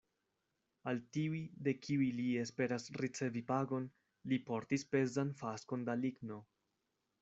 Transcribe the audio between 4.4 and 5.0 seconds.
portis